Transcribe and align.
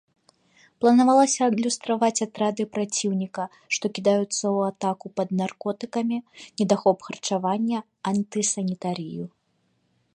Планавалася 0.83 1.41
адлюстраваць 1.49 2.23
атрады 2.25 2.63
праціўніка, 2.77 3.43
што 3.77 3.85
кідаюцца 3.97 4.25
ў 4.27 4.57
атаку 4.73 5.05
пад 5.21 5.29
наркотыкамі, 5.41 6.17
недахоп 6.61 6.97
харчавання, 7.09 7.79
антысанітарыю. 8.13 9.25